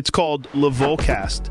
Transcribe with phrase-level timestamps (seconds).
[0.00, 1.50] It's called Levolcast.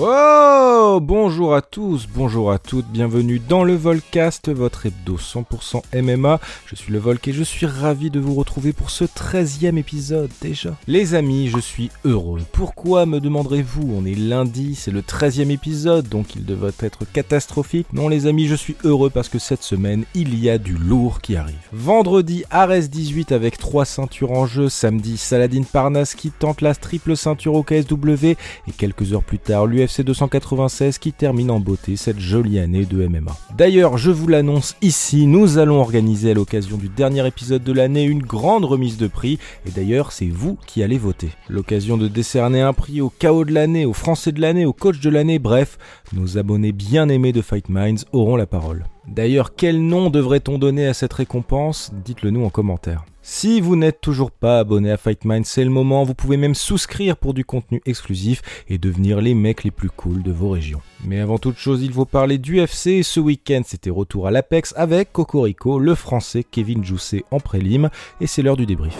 [0.00, 6.40] Oh Bonjour à tous, bonjour à toutes, bienvenue dans le Volcast, votre hebdo 100% MMA.
[6.66, 10.30] Je suis le Volk et je suis ravi de vous retrouver pour ce 13e épisode
[10.40, 10.76] déjà.
[10.86, 12.40] Les amis, je suis heureux.
[12.52, 13.90] Pourquoi me demanderez-vous?
[13.94, 17.86] On est lundi, c'est le 13e épisode, donc il devrait être catastrophique.
[17.92, 21.20] Non les amis, je suis heureux parce que cette semaine, il y a du lourd
[21.20, 21.56] qui arrive.
[21.72, 24.68] Vendredi, Ares 18 avec 3 ceintures en jeu.
[24.68, 28.36] Samedi, Saladin Parnas qui tente la triple ceinture au KSW.
[28.68, 32.84] Et quelques heures plus tard, lui UFC 296 qui termine en beauté cette jolie année
[32.84, 33.36] de MMA.
[33.56, 38.04] D'ailleurs, je vous l'annonce ici, nous allons organiser à l'occasion du dernier épisode de l'année
[38.04, 41.30] une grande remise de prix et d'ailleurs c'est vous qui allez voter.
[41.48, 45.00] L'occasion de décerner un prix au KO de l'année, au Français de l'année, au coach
[45.00, 45.78] de l'année, bref,
[46.12, 48.84] nos abonnés bien aimés de Fight Minds auront la parole.
[49.08, 51.90] D'ailleurs, quel nom devrait-on donner à cette récompense?
[52.04, 53.04] Dites-le nous en commentaire.
[53.24, 56.56] Si vous n'êtes toujours pas abonné à Fight Minds, c'est le moment, vous pouvez même
[56.56, 60.82] souscrire pour du contenu exclusif et devenir les mecs les plus cool de vos régions.
[61.04, 65.12] Mais avant toute chose, il faut parler d'UFC ce week-end c'était retour à l'Apex avec
[65.12, 68.98] Cocorico, le français Kevin Jousset en prélim et c'est l'heure du débrief.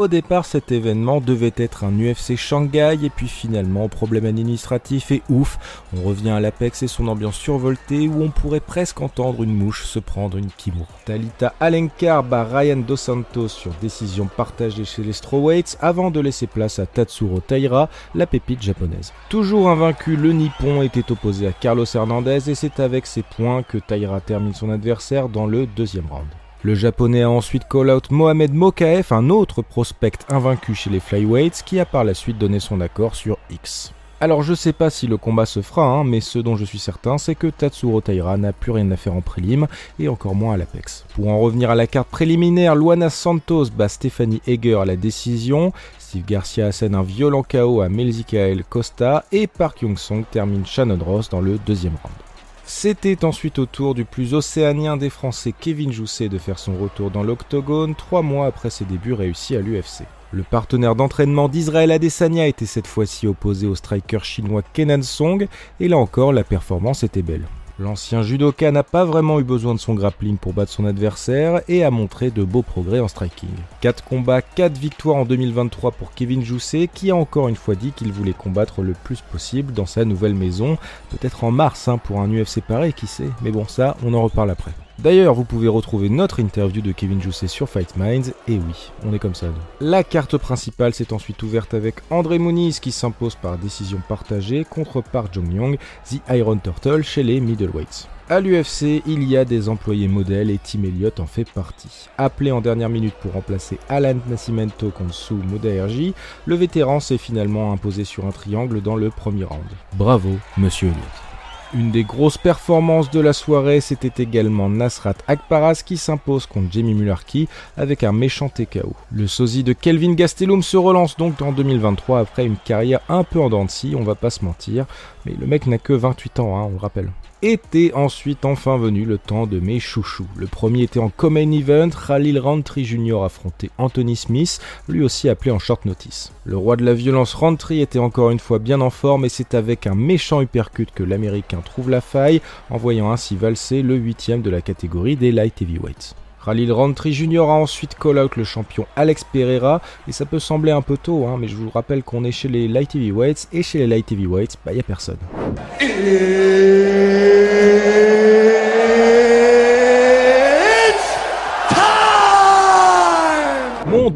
[0.00, 5.22] Au départ cet événement devait être un UFC Shanghai et puis finalement problème administratif et
[5.28, 5.58] ouf,
[5.94, 9.84] on revient à l'Apex et son ambiance survoltée où on pourrait presque entendre une mouche
[9.84, 10.88] se prendre une Kimura.
[11.04, 16.46] Talita Alenkar bat Ryan Dos Santos sur décision partagée chez les strawweights avant de laisser
[16.46, 19.12] place à Tatsuro Taira, la pépite japonaise.
[19.28, 23.76] Toujours invaincu, le Nippon était opposé à Carlos Hernandez et c'est avec ses points que
[23.76, 26.39] Taira termine son adversaire dans le deuxième round.
[26.62, 31.80] Le japonais a ensuite call-out Mohamed Mokaef, un autre prospect invaincu chez les flyweights, qui
[31.80, 33.94] a par la suite donné son accord sur X.
[34.20, 36.78] Alors je sais pas si le combat se fera, hein, mais ce dont je suis
[36.78, 40.52] certain, c'est que Tatsuro Taira n'a plus rien à faire en prélim, et encore moins
[40.52, 41.06] à l'Apex.
[41.14, 45.72] Pour en revenir à la carte préliminaire, Luana Santos bat Stephanie Eger à la décision,
[45.98, 51.30] Steve Garcia assène un violent KO à Melzikael Costa, et Park Young-song termine Shannon Ross
[51.30, 52.29] dans le deuxième round.
[52.72, 57.10] C'était ensuite au tour du plus océanien des Français Kevin Jousset de faire son retour
[57.10, 60.04] dans l'octogone trois mois après ses débuts réussis à l'UFC.
[60.30, 65.48] Le partenaire d'entraînement d'Israël Adesanya était cette fois-ci opposé au striker chinois Kenan Song,
[65.80, 67.44] et là encore la performance était belle.
[67.80, 71.82] L'ancien judoka n'a pas vraiment eu besoin de son grappling pour battre son adversaire et
[71.82, 73.48] a montré de beaux progrès en striking.
[73.80, 77.92] 4 combats, 4 victoires en 2023 pour Kevin Jousset qui a encore une fois dit
[77.92, 80.76] qu'il voulait combattre le plus possible dans sa nouvelle maison,
[81.08, 84.24] peut-être en mars hein, pour un UFC pareil qui sait, mais bon ça on en
[84.24, 84.72] reparle après.
[85.02, 89.14] D'ailleurs, vous pouvez retrouver notre interview de Kevin Jousset sur Fight Minds, et oui, on
[89.14, 89.46] est comme ça.
[89.80, 95.00] La carte principale s'est ensuite ouverte avec André Muniz qui s'impose par décision partagée contre
[95.00, 98.08] Park Jong-young, The Iron Turtle chez les middleweights.
[98.28, 102.08] À l'UFC, il y a des employés modèles et Tim Elliott en fait partie.
[102.18, 107.72] Appelé en dernière minute pour remplacer Alan Nascimento contre Sue Mudaerji, le vétéran s'est finalement
[107.72, 109.64] imposé sur un triangle dans le premier round.
[109.96, 111.29] Bravo, monsieur Elliott.
[111.72, 116.94] Une des grosses performances de la soirée, c'était également Nasrat Akparas qui s'impose contre Jamie
[116.94, 118.92] Mularki avec un méchant TKO.
[119.12, 123.40] Le sosie de Kelvin Gastelum se relance donc en 2023 après une carrière un peu
[123.40, 124.84] en dents de scie, on va pas se mentir,
[125.24, 127.10] mais le mec n'a que 28 ans, hein, on le rappelle
[127.42, 130.26] était ensuite enfin venu le temps de mes chouchous.
[130.36, 133.22] Le premier était en Common Event, Khalil Rantry Jr.
[133.24, 136.32] affrontait Anthony Smith, lui aussi appelé en short notice.
[136.44, 139.54] Le roi de la violence Rantry était encore une fois bien en forme et c'est
[139.54, 144.50] avec un méchant uppercut que l'américain trouve la faille, envoyant ainsi valser le huitième de
[144.50, 146.14] la catégorie des light heavyweights.
[146.44, 147.40] Khalil Rantry Jr.
[147.40, 151.36] a ensuite call-out le champion Alex Pereira, et ça peut sembler un peu tôt, hein,
[151.38, 154.56] mais je vous rappelle qu'on est chez les light heavyweights, et chez les light heavyweights,
[154.64, 155.18] bah y a personne.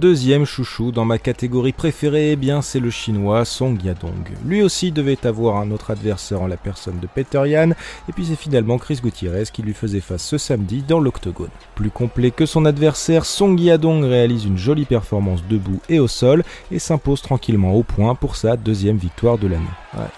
[0.05, 4.33] Deuxième chouchou dans ma catégorie préférée, eh bien c'est le chinois Song Yadong.
[4.45, 8.27] Lui aussi devait avoir un autre adversaire en la personne de Peter Yan, et puis
[8.27, 11.49] c'est finalement Chris Gutierrez qui lui faisait face ce samedi dans l'octogone.
[11.75, 16.45] Plus complet que son adversaire, Song Yadong réalise une jolie performance debout et au sol,
[16.71, 19.65] et s'impose tranquillement au point pour sa deuxième victoire de l'année.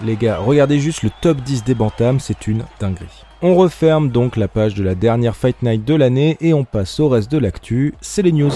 [0.04, 3.22] Les gars, regardez juste le top 10 des bantams, c'est une dinguerie.
[3.40, 6.98] On referme donc la page de la dernière Fight Night de l'année et on passe
[6.98, 8.50] au reste de l'actu, c'est les news.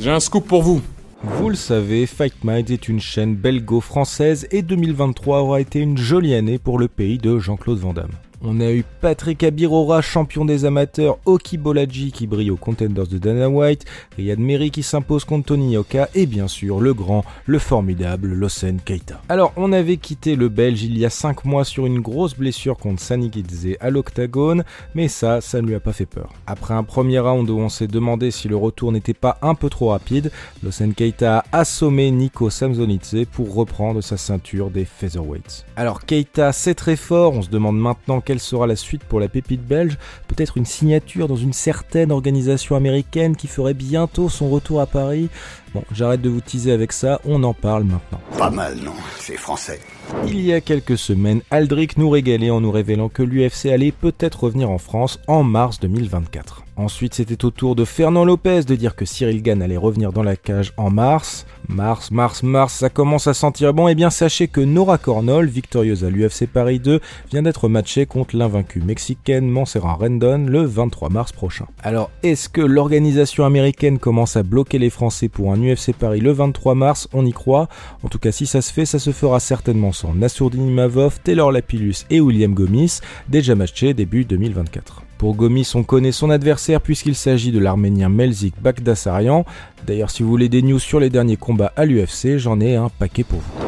[0.00, 0.82] J'ai un scoop pour vous.
[1.22, 6.34] Vous le savez, Fight Minds est une chaîne belgo-française et 2023 aura été une jolie
[6.34, 8.10] année pour le pays de Jean-Claude Van Damme.
[8.46, 13.16] On a eu Patrick Abirora, champion des amateurs, Oki Bolaji qui brille aux Contenders de
[13.16, 13.86] Dana White,
[14.18, 18.80] Riyad Meri qui s'impose contre Tony Yoka et bien sûr le grand, le formidable Losen
[18.84, 19.22] Keita.
[19.30, 22.76] Alors on avait quitté le Belge il y a 5 mois sur une grosse blessure
[22.76, 24.64] contre Sanigidze à l'octagone,
[24.94, 26.30] mais ça, ça ne lui a pas fait peur.
[26.46, 29.70] Après un premier round où on s'est demandé si le retour n'était pas un peu
[29.70, 30.30] trop rapide,
[30.62, 35.64] Losen Keita a assommé Nico Samzonidze pour reprendre sa ceinture des featherweights.
[35.76, 39.28] Alors Keita c'est très fort, on se demande maintenant quelle sera la suite pour la
[39.28, 39.96] pépite belge,
[40.26, 45.28] peut-être une signature dans une certaine organisation américaine qui ferait bientôt son retour à Paris.
[45.72, 48.20] Bon, j'arrête de vous teaser avec ça, on en parle maintenant.
[48.36, 49.78] Pas mal, non C'est français.
[50.26, 54.42] Il y a quelques semaines, Aldric nous régalait en nous révélant que l'UFC allait peut-être
[54.42, 56.64] revenir en France en mars 2024.
[56.76, 60.24] Ensuite, c'était au tour de Fernand Lopez de dire que Cyril Gann allait revenir dans
[60.24, 61.46] la cage en mars.
[61.68, 63.86] Mars, mars, mars, ça commence à sentir bon.
[63.86, 66.98] Eh bien, sachez que Nora Cornol, victorieuse à l'UFC Paris 2,
[67.30, 71.66] vient d'être matchée contre l'invaincue mexicaine Montserrat Rendon le 23 mars prochain.
[71.84, 76.32] Alors, est-ce que l'organisation américaine commence à bloquer les Français pour un UFC Paris le
[76.32, 77.08] 23 mars?
[77.12, 77.68] On y croit.
[78.02, 81.52] En tout cas, si ça se fait, ça se fera certainement sans Nassourdine Mavov, Taylor
[81.52, 82.98] Lapillus et William Gomis,
[83.28, 85.03] déjà matchés début 2024.
[85.18, 89.44] Pour Gomis, on connaît son adversaire puisqu'il s'agit de l'arménien Melzik Bagdasaryan.
[89.86, 92.88] D'ailleurs, si vous voulez des news sur les derniers combats à l'UFC, j'en ai un
[92.88, 93.63] paquet pour vous.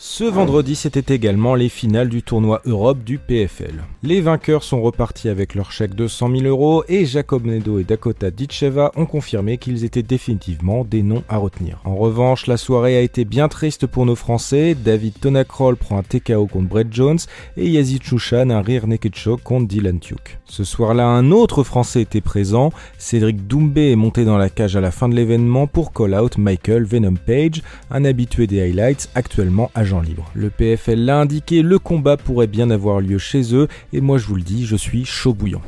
[0.00, 3.82] Ce vendredi, c'était également les finales du tournoi Europe du PFL.
[4.04, 7.84] Les vainqueurs sont repartis avec leur chèque de 100 000 euros et Jacob Nedo et
[7.84, 11.80] Dakota Ditcheva ont confirmé qu'ils étaient définitivement des noms à retenir.
[11.84, 14.76] En revanche, la soirée a été bien triste pour nos Français.
[14.76, 17.18] David Tonakrol prend un TKO contre Brett Jones
[17.56, 20.38] et Yazid Chouchan un rire naked choke contre Dylan Tuke.
[20.44, 22.70] Ce soir-là, un autre Français était présent.
[22.98, 26.38] Cédric Doumbé est monté dans la cage à la fin de l'événement pour call out
[26.38, 29.87] Michael Venom Page, un habitué des highlights actuellement à
[30.34, 34.26] Le PFL l'a indiqué, le combat pourrait bien avoir lieu chez eux, et moi je
[34.26, 35.62] vous le dis, je suis chaud bouillant.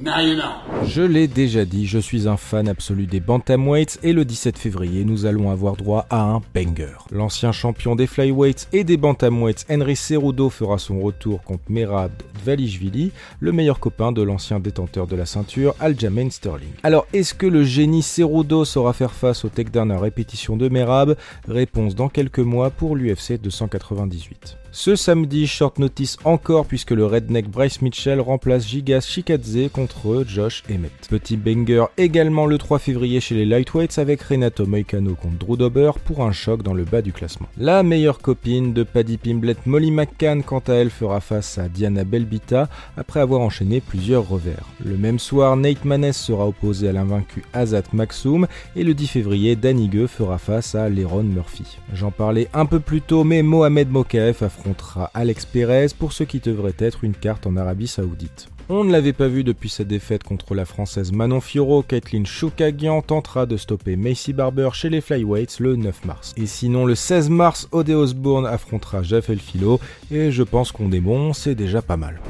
[0.00, 5.04] Je l'ai déjà dit, je suis un fan absolu des bantamweights et le 17 février,
[5.04, 6.94] nous allons avoir droit à un banger.
[7.10, 12.12] L'ancien champion des flyweights et des bantamweights, Henry Cerudo fera son retour contre Merab
[12.42, 13.10] Dvalishvili,
[13.40, 16.70] le meilleur copain de l'ancien détenteur de la ceinture, Aljamain Sterling.
[16.84, 21.16] Alors, est-ce que le génie Cerudo saura faire face au takedown à répétition de Merab?
[21.48, 24.58] Réponse dans quelques mois pour l'UFC 298.
[24.70, 30.62] Ce samedi, short notice encore puisque le redneck Bryce Mitchell remplace Gigas Shikadze contre Josh
[30.70, 30.92] Emmett.
[31.08, 35.92] Petit banger également le 3 février chez les lightweights avec Renato Moicano contre Drew Dober
[36.04, 37.48] pour un choc dans le bas du classement.
[37.56, 42.04] La meilleure copine de Paddy Pimblet, Molly McCann, quant à elle fera face à Diana
[42.04, 42.68] Belbita
[42.98, 44.66] après avoir enchaîné plusieurs revers.
[44.84, 49.56] Le même soir, Nate Manes sera opposé à l'invaincu Azat Maxoum et le 10 février,
[49.56, 51.78] Danny fera face à Leron Murphy.
[51.94, 56.24] J'en parlais un peu plus tôt, mais Mohamed Mokaef a affrontera Alex Perez pour ce
[56.24, 58.48] qui devrait être une carte en Arabie Saoudite.
[58.68, 63.00] On ne l'avait pas vu depuis sa défaite contre la française Manon Fiorot, Kathleen Choukagian
[63.00, 66.34] tentera de stopper Macy Barber chez les Flyweights le 9 mars.
[66.36, 69.80] Et sinon, le 16 mars, Ode Osbourne affrontera Jeff Elfilo,
[70.10, 72.20] et je pense qu'on est bon, c'est déjà pas mal.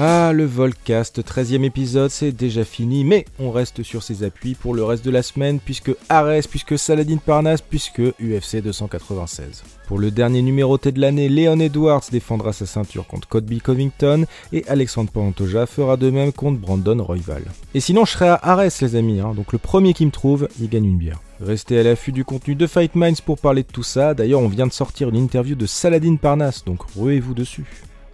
[0.00, 4.72] Ah, le Volcast, 13e épisode, c'est déjà fini, mais on reste sur ses appuis pour
[4.72, 9.64] le reste de la semaine, puisque Ares, puisque Saladin Parnas, puisque UFC 296.
[9.88, 14.64] Pour le dernier numéroté de l'année, Leon Edwards défendra sa ceinture contre Codby Covington, et
[14.68, 17.42] Alexandre Pantoja fera de même contre Brandon Royval.
[17.74, 20.48] Et sinon, je serai à Ares, les amis, hein, donc le premier qui me trouve,
[20.60, 21.18] il gagne une bière.
[21.40, 24.14] Restez à l'affût du contenu de Fight Minds pour parler de tout ça.
[24.14, 27.66] D'ailleurs, on vient de sortir une interview de Saladin Parnas, donc ruez-vous dessus.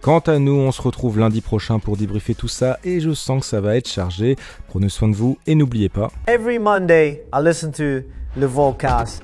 [0.05, 3.39] Quant à nous, on se retrouve lundi prochain pour débriefer tout ça et je sens
[3.39, 4.35] que ça va être chargé.
[4.67, 6.11] Prenez soin de vous et n'oubliez pas.
[6.27, 8.07] Every Monday, I listen to
[8.37, 9.23] Volcast.